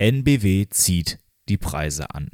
[0.00, 1.18] NBW zieht
[1.48, 2.30] die Preise an.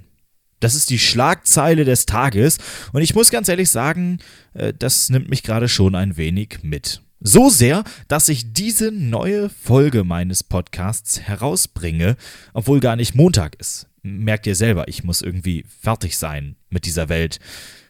[0.60, 2.58] Das ist die Schlagzeile des Tages
[2.92, 4.18] und ich muss ganz ehrlich sagen,
[4.54, 7.02] äh, das nimmt mich gerade schon ein wenig mit.
[7.20, 12.16] So sehr, dass ich diese neue Folge meines Podcasts herausbringe,
[12.52, 13.88] obwohl gar nicht Montag ist.
[14.02, 17.40] Merkt ihr selber, ich muss irgendwie fertig sein mit dieser Welt.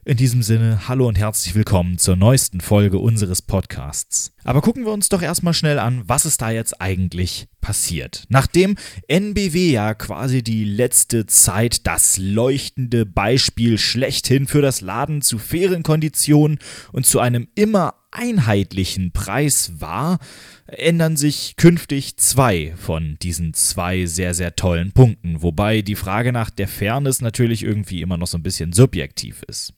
[0.07, 4.33] In diesem Sinne, hallo und herzlich willkommen zur neuesten Folge unseres Podcasts.
[4.45, 8.23] Aber gucken wir uns doch erstmal schnell an, was ist da jetzt eigentlich passiert.
[8.29, 8.77] Nachdem
[9.09, 15.83] NBW ja quasi die letzte Zeit das leuchtende Beispiel schlechthin für das Laden zu fairen
[15.83, 16.61] Konditionen
[16.93, 20.21] und zu einem immer einheitlichen Preis war,
[20.69, 26.51] ändern sich künftig zwei von diesen zwei sehr, sehr tollen Punkten, wobei die Frage nach
[26.51, 29.75] der Fairness natürlich irgendwie immer noch so ein bisschen subjektiv ist.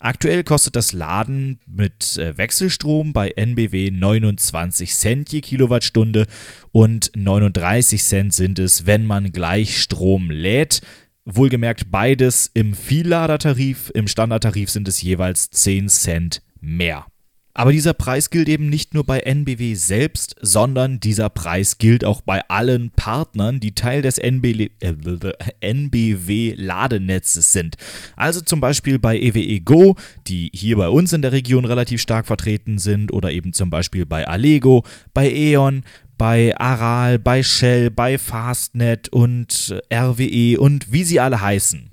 [0.00, 6.26] Aktuell kostet das Laden mit äh, Wechselstrom bei NBW 29 Cent je Kilowattstunde
[6.72, 10.82] und 39 Cent sind es, wenn man Gleichstrom lädt.
[11.24, 17.06] Wohlgemerkt beides im Vielladertarif, im Standardtarif sind es jeweils 10 Cent mehr.
[17.56, 22.20] Aber dieser Preis gilt eben nicht nur bei NBW selbst, sondern dieser Preis gilt auch
[22.20, 24.94] bei allen Partnern, die Teil des NB äh,
[25.60, 27.76] NBW-Ladenetzes sind.
[28.16, 29.94] Also zum Beispiel bei EWE Go,
[30.26, 34.04] die hier bei uns in der Region relativ stark vertreten sind, oder eben zum Beispiel
[34.04, 35.84] bei Allego, bei E.ON,
[36.18, 41.88] bei Aral, bei Shell, bei Fastnet und RWE und wie sie alle heißen.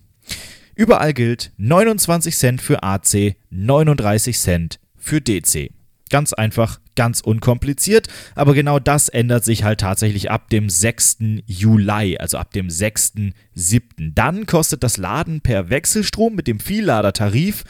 [0.73, 5.71] Überall gilt 29 Cent für AC, 39 Cent für DC.
[6.09, 11.19] Ganz einfach, ganz unkompliziert, aber genau das ändert sich halt tatsächlich ab dem 6.
[11.45, 14.11] Juli, also ab dem 6.7.
[14.13, 17.63] Dann kostet das Laden per Wechselstrom mit dem Vielladertarif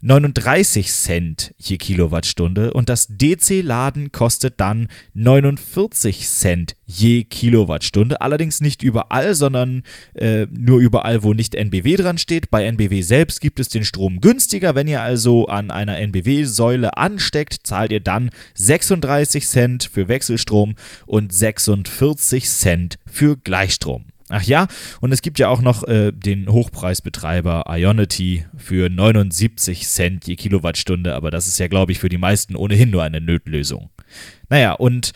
[0.00, 8.20] 39 Cent je Kilowattstunde und das DC-Laden kostet dann 49 Cent je Kilowattstunde.
[8.20, 9.82] Allerdings nicht überall, sondern
[10.14, 12.48] äh, nur überall, wo nicht NBW dran steht.
[12.50, 14.76] Bei NBW selbst gibt es den Strom günstiger.
[14.76, 21.32] Wenn ihr also an einer NBW-Säule ansteckt, zahlt ihr dann 36 Cent für Wechselstrom und
[21.32, 24.04] 46 Cent für Gleichstrom.
[24.30, 24.66] Ach ja,
[25.00, 31.14] und es gibt ja auch noch äh, den Hochpreisbetreiber Ionity für 79 Cent je Kilowattstunde,
[31.14, 33.90] aber das ist ja, glaube ich, für die meisten ohnehin nur eine Nötlösung.
[34.50, 35.12] Naja, und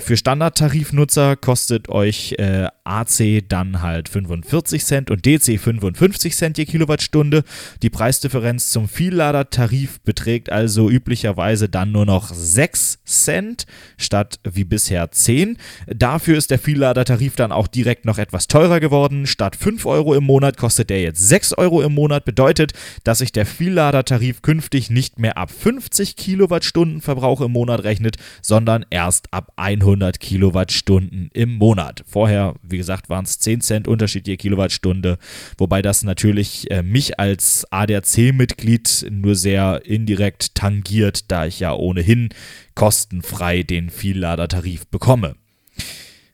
[0.00, 6.64] für Standardtarifnutzer kostet euch äh, AC dann halt 45 Cent und DC 55 Cent je
[6.64, 7.44] Kilowattstunde.
[7.82, 15.10] Die Preisdifferenz zum Vielladertarif beträgt also üblicherweise dann nur noch 6 Cent statt wie bisher
[15.10, 15.58] 10.
[15.86, 19.26] Dafür ist der Vielladertarif dann auch direkt noch etwas teurer geworden.
[19.26, 22.24] Statt 5 Euro im Monat kostet der jetzt 6 Euro im Monat.
[22.24, 22.72] Bedeutet,
[23.04, 28.84] dass sich der Vielladertarif künftig nicht mehr ab 50 Kilowattstunden Verbrauch im Monat rechnet, sondern
[28.90, 32.04] erst ab 100 Kilowattstunden im Monat.
[32.06, 35.16] Vorher, wie gesagt, waren es 10 Cent Unterschied je Kilowattstunde,
[35.56, 42.28] wobei das natürlich äh, mich als ADAC-Mitglied nur sehr indirekt tangiert, da ich ja ohnehin
[42.74, 45.34] kostenfrei den Vielladertarif bekomme.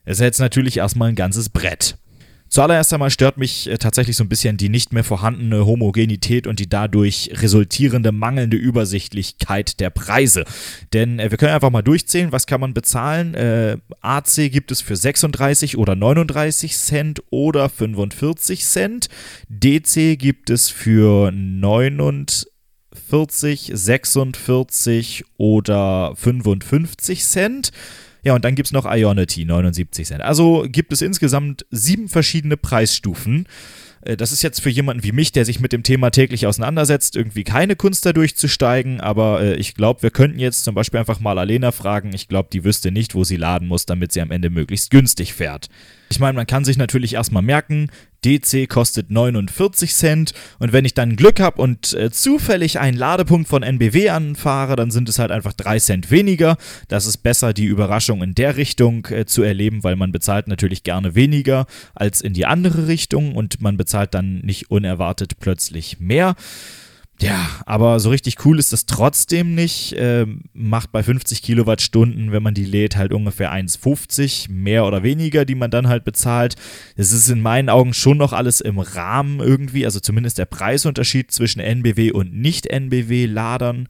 [0.03, 1.97] Es ist jetzt natürlich erstmal ein ganzes Brett.
[2.51, 6.59] Zuallererst einmal stört mich äh, tatsächlich so ein bisschen die nicht mehr vorhandene Homogenität und
[6.59, 10.43] die dadurch resultierende mangelnde Übersichtlichkeit der Preise.
[10.91, 13.35] Denn äh, wir können einfach mal durchzählen, was kann man bezahlen.
[13.35, 19.07] Äh, AC gibt es für 36 oder 39 Cent oder 45 Cent.
[19.47, 27.71] DC gibt es für 49, 46 oder 55 Cent.
[28.23, 30.21] Ja, und dann gibt es noch Ionity, 79 Cent.
[30.21, 33.47] Also gibt es insgesamt sieben verschiedene Preisstufen.
[34.01, 37.15] Äh, das ist jetzt für jemanden wie mich, der sich mit dem Thema täglich auseinandersetzt,
[37.15, 41.19] irgendwie keine Kunst da durchzusteigen, aber äh, ich glaube, wir könnten jetzt zum Beispiel einfach
[41.19, 42.11] mal Alena fragen.
[42.13, 45.33] Ich glaube, die wüsste nicht, wo sie laden muss, damit sie am Ende möglichst günstig
[45.33, 45.69] fährt.
[46.09, 47.89] Ich meine, man kann sich natürlich erstmal merken,
[48.23, 53.47] DC kostet 49 Cent und wenn ich dann Glück habe und äh, zufällig einen Ladepunkt
[53.47, 56.57] von NBW anfahre, dann sind es halt einfach 3 Cent weniger.
[56.87, 60.83] Das ist besser, die Überraschung in der Richtung äh, zu erleben, weil man bezahlt natürlich
[60.83, 61.65] gerne weniger
[61.95, 66.35] als in die andere Richtung und man bezahlt dann nicht unerwartet plötzlich mehr.
[67.21, 69.93] Ja, aber so richtig cool ist das trotzdem nicht.
[69.95, 75.45] Ähm, macht bei 50 Kilowattstunden, wenn man die lädt, halt ungefähr 1,50 mehr oder weniger,
[75.45, 76.55] die man dann halt bezahlt.
[76.97, 81.29] Das ist in meinen Augen schon noch alles im Rahmen irgendwie, also zumindest der Preisunterschied
[81.31, 83.87] zwischen NBW und Nicht-NBW-Ladern.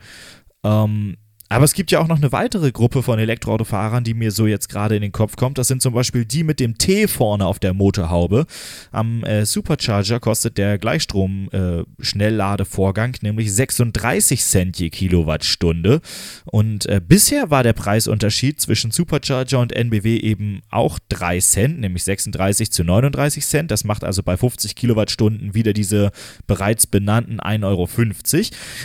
[0.65, 1.15] Ähm,
[1.51, 4.69] Aber es gibt ja auch noch eine weitere Gruppe von Elektroautofahrern, die mir so jetzt
[4.69, 5.57] gerade in den Kopf kommt.
[5.57, 8.45] Das sind zum Beispiel die mit dem T vorne auf der Motorhaube.
[8.93, 15.99] Am äh, Supercharger kostet der Gleichstrom-Schnellladevorgang äh, nämlich 36 Cent je Kilowattstunde.
[16.45, 22.05] Und äh, bisher war der Preisunterschied zwischen Supercharger und NBW eben auch 3 Cent, nämlich
[22.05, 23.71] 36 zu 39 Cent.
[23.71, 26.11] Das macht also bei 50 Kilowattstunden wieder diese
[26.47, 27.89] bereits benannten 1,50 Euro.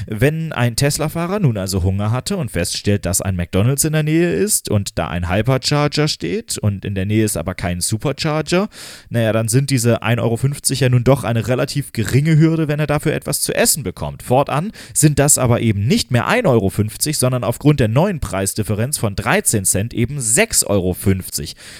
[0.08, 4.32] Wenn ein Tesla-Fahrer nun also Hunger hatte und feststellt, dass ein McDonald's in der Nähe
[4.32, 8.70] ist und da ein Hypercharger steht und in der Nähe ist aber kein Supercharger,
[9.10, 10.38] naja, dann sind diese 1,50 Euro
[10.72, 14.22] ja nun doch eine relativ geringe Hürde, wenn er dafür etwas zu essen bekommt.
[14.22, 16.72] Fortan sind das aber eben nicht mehr 1,50 Euro,
[17.12, 20.96] sondern aufgrund der neuen Preisdifferenz von 13 Cent eben 6,50 Euro.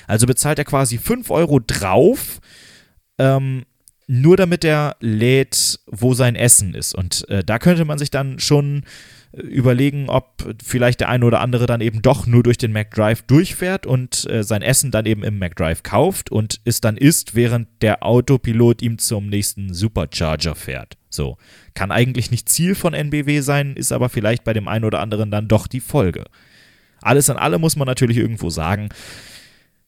[0.07, 2.41] Also bezahlt er quasi 5 Euro drauf.
[3.19, 3.65] Ähm,
[4.07, 6.95] nur damit er lädt, wo sein Essen ist.
[6.95, 8.85] Und äh, da könnte man sich dann schon
[9.33, 13.87] überlegen, ob vielleicht der eine oder andere dann eben doch nur durch den McDrive durchfährt
[13.87, 18.03] und äh, sein Essen dann eben im McDrive kauft und es dann isst, während der
[18.05, 20.97] Autopilot ihm zum nächsten Supercharger fährt.
[21.11, 21.37] So.
[21.75, 25.31] Kann eigentlich nicht Ziel von NBW sein, ist aber vielleicht bei dem einen oder anderen
[25.31, 26.25] dann doch die Folge.
[27.03, 28.89] Alles in allem muss man natürlich irgendwo sagen,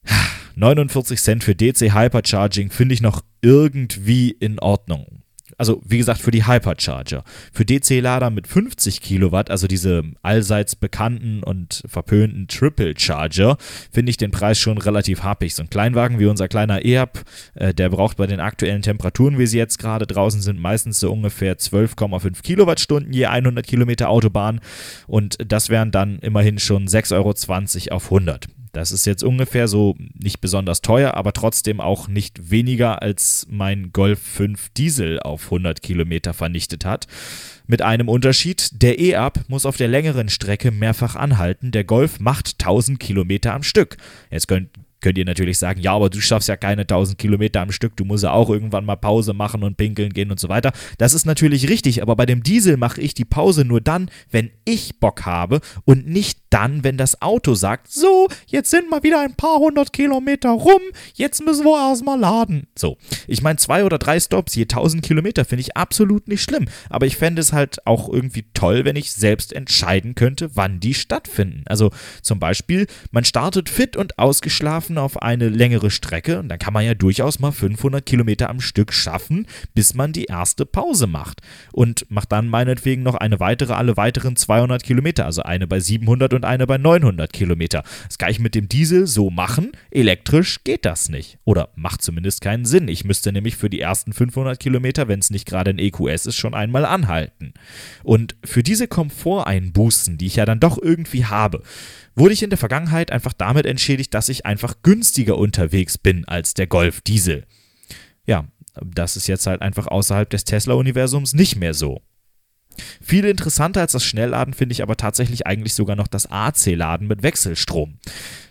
[0.55, 5.23] 49 Cent für DC Hypercharging finde ich noch irgendwie in Ordnung
[5.59, 7.23] also wie gesagt, für die Hypercharger.
[7.51, 13.57] Für DC-Lader mit 50 Kilowatt, also diese allseits bekannten und verpönten Triple Charger,
[13.91, 15.53] finde ich den Preis schon relativ happig.
[15.53, 17.23] So ein Kleinwagen wie unser kleiner E-Up,
[17.55, 21.11] äh, der braucht bei den aktuellen Temperaturen, wie sie jetzt gerade draußen sind, meistens so
[21.11, 24.61] ungefähr 12,5 Kilowattstunden je 100 Kilometer Autobahn
[25.07, 27.15] und das wären dann immerhin schon 6,20
[27.91, 28.47] Euro auf 100.
[28.71, 33.91] Das ist jetzt ungefähr so nicht besonders teuer, aber trotzdem auch nicht weniger als mein
[33.91, 37.07] Golf 5 Diesel auf 100 Kilometer vernichtet hat.
[37.67, 42.55] Mit einem Unterschied, der E-Up muss auf der längeren Strecke mehrfach anhalten, der Golf macht
[42.59, 43.97] 1000 Kilometer am Stück.
[44.31, 44.69] Jetzt könnt,
[45.01, 48.05] könnt ihr natürlich sagen, ja, aber du schaffst ja keine 1000 Kilometer am Stück, du
[48.05, 50.71] musst ja auch irgendwann mal Pause machen und pinkeln gehen und so weiter.
[50.97, 54.51] Das ist natürlich richtig, aber bei dem Diesel mache ich die Pause nur dann, wenn
[54.65, 59.21] ich Bock habe und nicht dann, wenn das Auto sagt, so, jetzt sind mal wieder
[59.21, 60.81] ein paar hundert Kilometer rum,
[61.13, 62.67] jetzt müssen wir erstmal laden.
[62.75, 62.97] So,
[63.27, 67.05] ich meine, zwei oder drei Stops je 1000 Kilometer finde ich absolut nicht schlimm, aber
[67.05, 71.63] ich fände es halt auch irgendwie toll, wenn ich selbst entscheiden könnte, wann die stattfinden.
[71.67, 71.91] Also
[72.21, 76.85] zum Beispiel, man startet fit und ausgeschlafen auf eine längere Strecke und dann kann man
[76.85, 81.41] ja durchaus mal 500 Kilometer am Stück schaffen, bis man die erste Pause macht
[81.71, 86.33] und macht dann meinetwegen noch eine weitere alle weiteren 200 Kilometer, also eine bei 700
[86.33, 87.83] und eine bei 900 Kilometer.
[88.07, 89.71] Das kann ich mit dem Diesel so machen.
[89.91, 91.37] Elektrisch geht das nicht.
[91.45, 92.87] Oder macht zumindest keinen Sinn.
[92.87, 96.35] Ich müsste nämlich für die ersten 500 Kilometer, wenn es nicht gerade ein EQS ist,
[96.35, 97.53] schon einmal anhalten.
[98.03, 101.61] Und für diese Komforteinbußen, die ich ja dann doch irgendwie habe,
[102.19, 106.53] wurde ich in der Vergangenheit einfach damit entschädigt, dass ich einfach günstiger unterwegs bin als
[106.53, 107.45] der Golf Diesel.
[108.25, 108.45] Ja,
[108.85, 112.01] das ist jetzt halt einfach außerhalb des Tesla-Universums nicht mehr so.
[113.01, 117.23] Viel interessanter als das Schnellladen finde ich aber tatsächlich eigentlich sogar noch das AC-Laden mit
[117.23, 117.97] Wechselstrom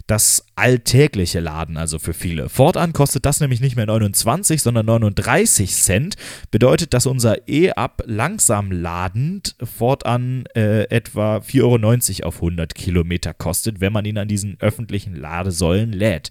[0.09, 2.49] das alltägliche Laden, also für viele.
[2.49, 6.17] Fortan kostet das nämlich nicht mehr 29, sondern 39 Cent.
[6.51, 13.81] Bedeutet, dass unser E-Up langsam ladend fortan äh, etwa 4,90 Euro auf 100 Kilometer kostet,
[13.81, 16.31] wenn man ihn an diesen öffentlichen Ladesäulen lädt.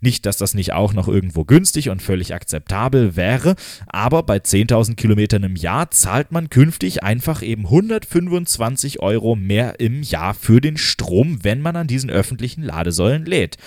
[0.00, 4.94] Nicht, dass das nicht auch noch irgendwo günstig und völlig akzeptabel wäre, aber bei 10.000
[4.94, 10.78] Kilometern im Jahr zahlt man künftig einfach eben 125 Euro mehr im Jahr für den
[10.78, 13.58] Strom, wenn man an diesen öffentlichen Ladesäulen lädt.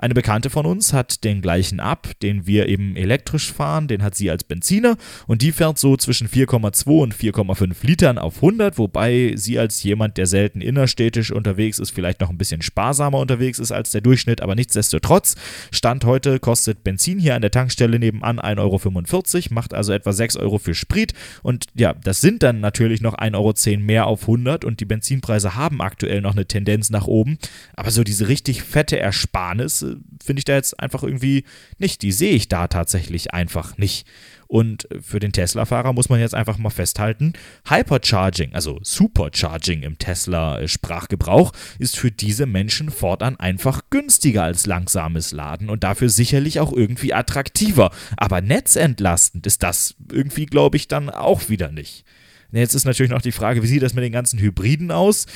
[0.00, 4.14] Eine Bekannte von uns hat den gleichen ab, den wir eben elektrisch fahren, den hat
[4.14, 4.96] sie als Benziner
[5.26, 10.16] und die fährt so zwischen 4,2 und 4,5 Litern auf 100, wobei sie als jemand,
[10.16, 14.40] der selten innerstädtisch unterwegs ist, vielleicht noch ein bisschen sparsamer unterwegs ist als der Durchschnitt,
[14.40, 15.34] aber nichtsdestotrotz,
[15.72, 20.36] Stand heute kostet Benzin hier an der Tankstelle nebenan 1,45 Euro, macht also etwa 6
[20.36, 24.64] Euro für Sprit und ja, das sind dann natürlich noch 1,10 Euro mehr auf 100
[24.64, 27.38] und die Benzinpreise haben aktuell noch eine Tendenz nach oben,
[27.74, 29.87] aber so diese richtig fette Ersparnis
[30.22, 31.44] finde ich da jetzt einfach irgendwie
[31.78, 32.02] nicht.
[32.02, 34.06] Die sehe ich da tatsächlich einfach nicht.
[34.48, 37.34] Und für den Tesla-Fahrer muss man jetzt einfach mal festhalten,
[37.68, 45.68] Hypercharging, also Supercharging im Tesla-Sprachgebrauch, ist für diese Menschen fortan einfach günstiger als langsames Laden
[45.68, 47.90] und dafür sicherlich auch irgendwie attraktiver.
[48.16, 52.06] Aber netzentlastend ist das irgendwie, glaube ich, dann auch wieder nicht.
[52.50, 55.26] Jetzt ist natürlich noch die Frage, wie sieht das mit den ganzen Hybriden aus?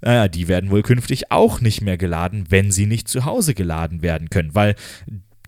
[0.00, 4.02] Naja, die werden wohl künftig auch nicht mehr geladen, wenn sie nicht zu Hause geladen
[4.02, 4.74] werden können, weil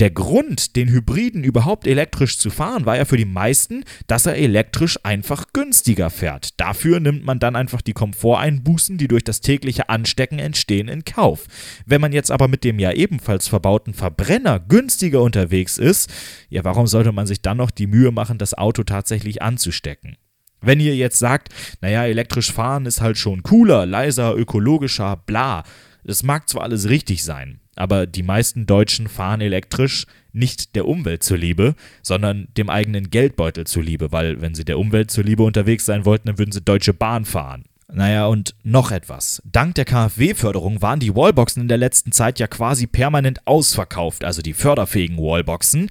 [0.01, 4.35] Der Grund, den Hybriden überhaupt elektrisch zu fahren, war ja für die meisten, dass er
[4.35, 6.59] elektrisch einfach günstiger fährt.
[6.59, 11.45] Dafür nimmt man dann einfach die Komforteinbußen, die durch das tägliche Anstecken entstehen, in Kauf.
[11.85, 16.11] Wenn man jetzt aber mit dem ja ebenfalls verbauten Verbrenner günstiger unterwegs ist,
[16.49, 20.17] ja, warum sollte man sich dann noch die Mühe machen, das Auto tatsächlich anzustecken?
[20.61, 21.49] Wenn ihr jetzt sagt,
[21.81, 25.65] naja, elektrisch fahren ist halt schon cooler, leiser, ökologischer, bla,
[26.05, 31.23] das mag zwar alles richtig sein, aber die meisten Deutschen fahren elektrisch nicht der Umwelt
[31.23, 36.29] zuliebe, sondern dem eigenen Geldbeutel zuliebe, weil wenn sie der Umwelt zuliebe unterwegs sein wollten,
[36.29, 37.65] dann würden sie Deutsche Bahn fahren.
[37.93, 39.43] Naja, und noch etwas.
[39.45, 44.43] Dank der KfW-Förderung waren die Wallboxen in der letzten Zeit ja quasi permanent ausverkauft, also
[44.43, 45.91] die förderfähigen Wallboxen.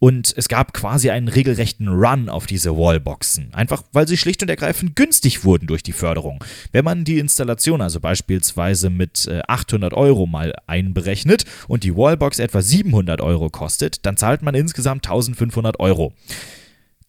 [0.00, 3.52] Und es gab quasi einen regelrechten Run auf diese Wallboxen.
[3.52, 6.44] Einfach weil sie schlicht und ergreifend günstig wurden durch die Förderung.
[6.70, 12.38] Wenn man die Installation also beispielsweise mit 800 äh, Euro mal einberechnet und die Wallbox
[12.38, 16.12] etwa 700 Euro kostet, dann zahlt man insgesamt 1500 Euro.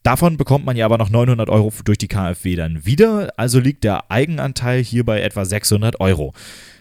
[0.02, 3.84] Davon bekommt man ja aber noch 900 Euro durch die KfW dann wieder, also liegt
[3.84, 6.32] der Eigenanteil hier bei etwa 600 Euro.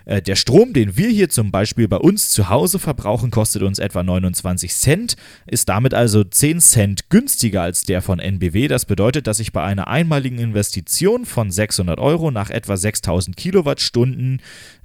[0.05, 3.77] Äh, der Strom, den wir hier zum Beispiel bei uns zu Hause verbrauchen, kostet uns
[3.77, 8.69] etwa 29 Cent, ist damit also 10 Cent günstiger als der von NBW.
[8.69, 14.41] Das bedeutet, dass ich bei einer einmaligen Investition von 600 Euro nach etwa 6000 Kilowattstunden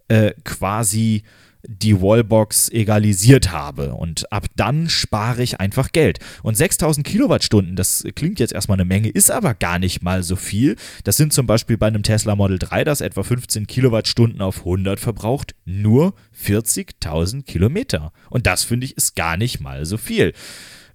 [0.09, 1.23] äh, quasi
[1.67, 3.95] die Wallbox egalisiert habe.
[3.95, 6.19] Und ab dann spare ich einfach Geld.
[6.43, 10.37] Und 6000 Kilowattstunden, das klingt jetzt erstmal eine Menge, ist aber gar nicht mal so
[10.37, 10.77] viel.
[11.05, 15.01] Das sind zum Beispiel bei einem Tesla Model 3, das etwa 15 Kilowattstunden auf 100
[15.01, 18.13] verbraucht, nur 40.000 Kilometer.
[18.31, 20.33] Und das finde ich ist gar nicht mal so viel.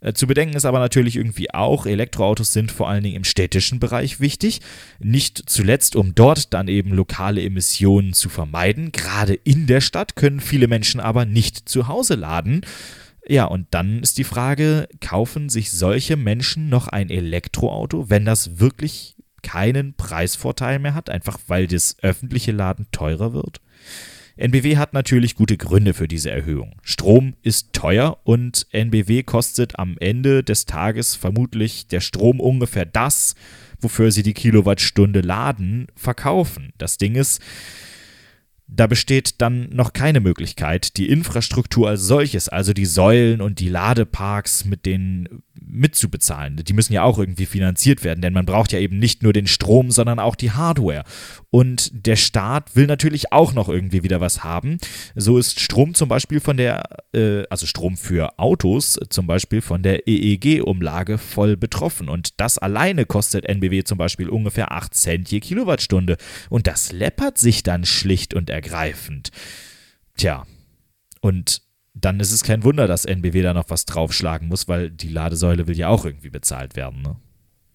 [0.02, 3.80] Äh, zu bedenken ist aber natürlich irgendwie auch, Elektroautos sind vor allen Dingen im städtischen
[3.80, 4.62] Bereich wichtig.
[5.00, 8.92] Nicht zuletzt, um dort dann eben lokale Emissionen zu vermeiden.
[8.92, 12.62] Gerade in der Stadt können viele Menschen aber nicht zu Hause laden.
[13.28, 18.60] Ja, und dann ist die Frage, kaufen sich solche Menschen noch ein Elektroauto, wenn das
[18.60, 23.62] wirklich keinen Preisvorteil mehr hat, einfach weil das öffentliche Laden teurer wird?
[24.40, 26.78] NBW hat natürlich gute Gründe für diese Erhöhung.
[26.82, 33.36] Strom ist teuer und NBW kostet am Ende des Tages vermutlich der Strom ungefähr das,
[33.82, 36.72] wofür sie die Kilowattstunde laden, verkaufen.
[36.78, 37.42] Das Ding ist,
[38.72, 43.70] da besteht dann noch keine Möglichkeit, die Infrastruktur als solches, also die Säulen und die
[43.70, 45.28] Ladeparks mit den
[45.62, 46.56] mitzubezahlen.
[46.58, 49.48] Die müssen ja auch irgendwie finanziert werden, denn man braucht ja eben nicht nur den
[49.48, 51.04] Strom, sondern auch die Hardware.
[51.52, 54.78] Und der Staat will natürlich auch noch irgendwie wieder was haben.
[55.16, 56.84] So ist Strom zum Beispiel von der,
[57.14, 62.10] äh, also Strom für Autos zum Beispiel von der EEG-Umlage voll betroffen.
[62.10, 66.18] Und das alleine kostet NBW zum Beispiel ungefähr 8 Cent je Kilowattstunde.
[66.50, 68.59] Und das läppert sich dann schlicht und ergreifend.
[70.18, 70.46] Tja,
[71.22, 71.62] und
[71.94, 75.68] dann ist es kein Wunder, dass NBW da noch was draufschlagen muss, weil die Ladesäule
[75.68, 77.02] will ja auch irgendwie bezahlt werden.
[77.02, 77.16] Ne?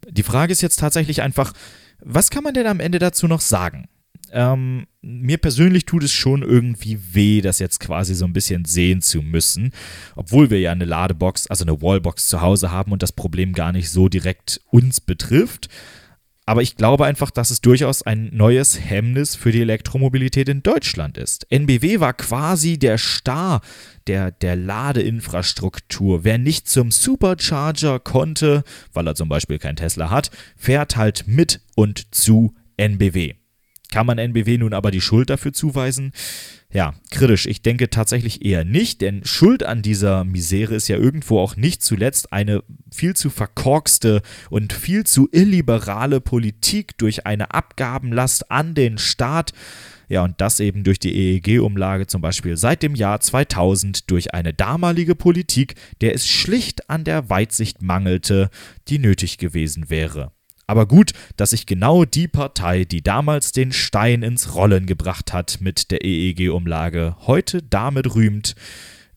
[0.08, 1.52] Die Frage ist jetzt tatsächlich einfach,
[2.00, 3.88] was kann man denn am Ende dazu noch sagen?
[4.32, 9.00] Ähm, mir persönlich tut es schon irgendwie weh, das jetzt quasi so ein bisschen sehen
[9.00, 9.72] zu müssen,
[10.16, 13.72] obwohl wir ja eine Ladebox, also eine Wallbox zu Hause haben und das Problem gar
[13.72, 15.68] nicht so direkt uns betrifft.
[16.46, 21.16] Aber ich glaube einfach, dass es durchaus ein neues Hemmnis für die Elektromobilität in Deutschland
[21.16, 21.46] ist.
[21.50, 23.62] NBW war quasi der Star
[24.06, 26.24] der, der Ladeinfrastruktur.
[26.24, 31.62] Wer nicht zum Supercharger konnte, weil er zum Beispiel kein Tesla hat, fährt halt mit
[31.76, 33.34] und zu NBW.
[33.94, 36.10] Kann man NBW nun aber die Schuld dafür zuweisen?
[36.72, 37.46] Ja, kritisch.
[37.46, 41.80] Ich denke tatsächlich eher nicht, denn Schuld an dieser Misere ist ja irgendwo auch nicht
[41.80, 48.98] zuletzt eine viel zu verkorkste und viel zu illiberale Politik durch eine Abgabenlast an den
[48.98, 49.52] Staat.
[50.08, 54.52] Ja, und das eben durch die EEG-Umlage zum Beispiel seit dem Jahr 2000 durch eine
[54.52, 58.50] damalige Politik, der es schlicht an der Weitsicht mangelte,
[58.88, 60.32] die nötig gewesen wäre.
[60.66, 65.58] Aber gut, dass sich genau die Partei, die damals den Stein ins Rollen gebracht hat
[65.60, 68.54] mit der EEG-Umlage, heute damit rühmt,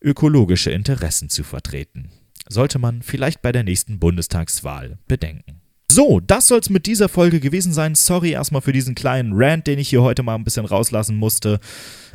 [0.02, 2.10] ökologische Interessen zu vertreten.
[2.50, 5.62] Sollte man vielleicht bei der nächsten Bundestagswahl bedenken.
[5.90, 7.96] So, das soll es mit dieser Folge gewesen sein.
[7.96, 11.60] Sorry erstmal für diesen kleinen Rant, den ich hier heute mal ein bisschen rauslassen musste.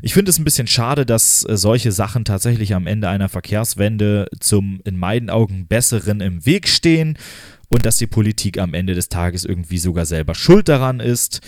[0.02, 4.28] Ich finde es ein bisschen schade, dass äh, solche Sachen tatsächlich am Ende einer Verkehrswende
[4.40, 7.16] zum in meinen Augen besseren im Weg stehen
[7.72, 11.40] und dass die Politik am Ende des Tages irgendwie sogar selber schuld daran ist.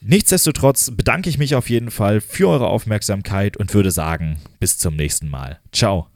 [0.00, 4.96] Nichtsdestotrotz bedanke ich mich auf jeden Fall für eure Aufmerksamkeit und würde sagen, bis zum
[4.96, 5.60] nächsten Mal.
[5.72, 6.08] Ciao.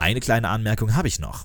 [0.00, 1.44] Eine kleine Anmerkung habe ich noch.